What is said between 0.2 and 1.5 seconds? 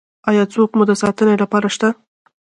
ایا څوک مو د ساتنې